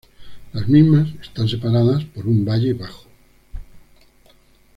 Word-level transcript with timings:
Las 0.53 0.67
mismas 0.67 1.09
están 1.21 1.47
separadas 1.47 2.03
por 2.05 2.25
un 2.25 2.43
valle 2.43 2.73
bajo. 2.73 3.05